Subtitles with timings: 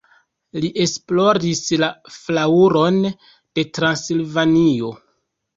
[0.61, 4.91] Li esploris la flaŭron de Transilvanio.